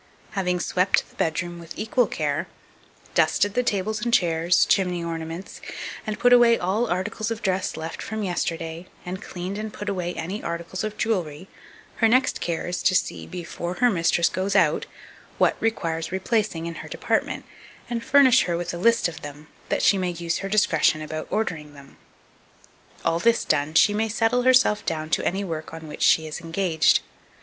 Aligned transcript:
2262. 0.29 0.39
Having 0.39 0.59
swept 0.61 1.09
the 1.11 1.15
bedroom 1.15 1.59
with 1.59 1.77
equal 1.77 2.07
care, 2.07 2.47
dusted 3.13 3.53
the 3.53 3.61
tables 3.61 4.01
and 4.03 4.11
chairs, 4.11 4.65
chimney 4.65 5.03
ornaments, 5.03 5.61
and 6.07 6.17
put 6.17 6.33
away 6.33 6.57
all 6.57 6.87
articles 6.87 7.29
of 7.29 7.43
dress 7.43 7.77
left 7.77 8.01
from 8.01 8.23
yesterday, 8.23 8.87
and 9.05 9.21
cleaned 9.21 9.59
and 9.59 9.73
put 9.73 9.87
away 9.87 10.15
any 10.15 10.41
articles 10.41 10.83
of 10.83 10.97
jewellery, 10.97 11.47
her 11.97 12.07
next 12.07 12.41
care 12.41 12.65
is 12.65 12.81
to 12.81 12.95
see, 12.95 13.27
before 13.27 13.75
her 13.75 13.91
mistress 13.91 14.27
goes 14.27 14.55
out, 14.55 14.87
what 15.37 15.55
requires 15.59 16.11
replacing 16.11 16.65
in 16.65 16.73
her 16.81 16.89
department, 16.89 17.45
and 17.87 18.03
furnish 18.03 18.45
her 18.45 18.57
with 18.57 18.73
a 18.73 18.79
list 18.79 19.07
of 19.07 19.21
them, 19.21 19.49
that 19.69 19.83
she 19.83 19.99
may 19.99 20.09
use 20.09 20.39
her 20.39 20.49
discretion 20.49 21.03
about 21.03 21.27
ordering 21.29 21.75
them. 21.75 21.97
All 23.05 23.19
this 23.19 23.45
done, 23.45 23.75
she 23.75 23.93
may 23.93 24.09
settle 24.09 24.41
herself 24.41 24.83
down 24.83 25.11
to 25.11 25.23
any 25.23 25.43
work 25.43 25.75
on 25.75 25.87
which 25.87 26.01
she 26.01 26.25
is 26.25 26.41
engaged. 26.41 27.01